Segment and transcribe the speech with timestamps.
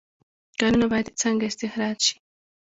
[0.59, 2.15] کانونه باید څنګه استخراج شي؟